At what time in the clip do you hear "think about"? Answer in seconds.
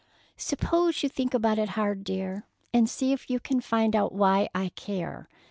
1.09-1.59